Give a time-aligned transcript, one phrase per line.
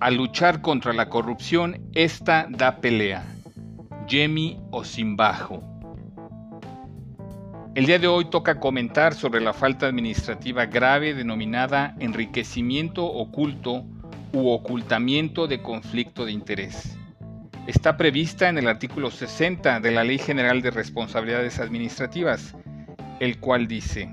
[0.00, 3.24] Al luchar contra la corrupción, esta da pelea.
[4.06, 5.60] Yemi Osimbajo.
[7.74, 13.84] El día de hoy toca comentar sobre la falta administrativa grave denominada enriquecimiento oculto
[14.32, 16.96] u ocultamiento de conflicto de interés.
[17.66, 22.54] Está prevista en el artículo 60 de la Ley General de Responsabilidades Administrativas,
[23.18, 24.08] el cual dice,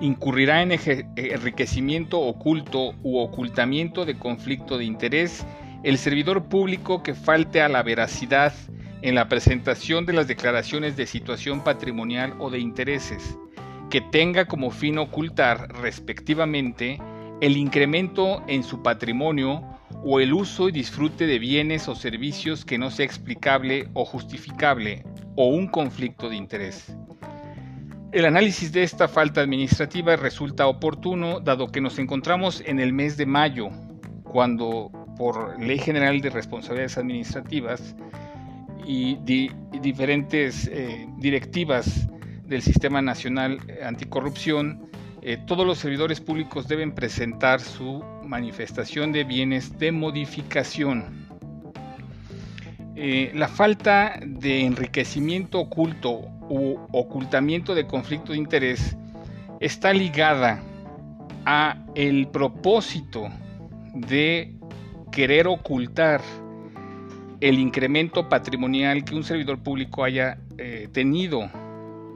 [0.00, 5.46] incurrirá en enriquecimiento oculto u ocultamiento de conflicto de interés
[5.82, 8.52] el servidor público que falte a la veracidad
[9.02, 13.38] en la presentación de las declaraciones de situación patrimonial o de intereses,
[13.88, 16.98] que tenga como fin ocultar respectivamente
[17.40, 19.62] el incremento en su patrimonio
[20.04, 25.04] o el uso y disfrute de bienes o servicios que no sea explicable o justificable
[25.36, 26.94] o un conflicto de interés.
[28.12, 33.16] El análisis de esta falta administrativa resulta oportuno dado que nos encontramos en el mes
[33.16, 33.68] de mayo,
[34.24, 37.94] cuando por Ley General de Responsabilidades Administrativas
[38.84, 39.14] y,
[39.80, 42.08] diferentes eh, directivas
[42.46, 44.90] del Sistema Nacional Anticorrupción,
[45.22, 51.28] eh, todos los servidores públicos deben presentar su manifestación de bienes de modificación.
[52.96, 58.96] Eh, la falta de enriquecimiento oculto u ocultamiento de conflicto de interés
[59.60, 60.60] está ligada
[61.46, 63.28] a el propósito
[63.94, 64.54] de
[65.12, 66.20] querer ocultar
[67.40, 71.48] el incremento patrimonial que un servidor público haya eh, tenido